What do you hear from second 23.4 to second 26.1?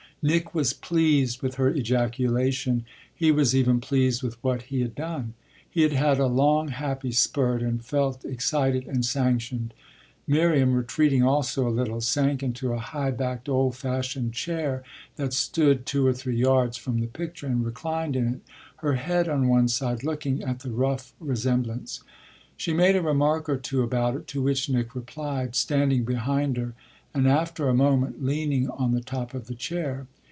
or two about it, to which Nick replied, standing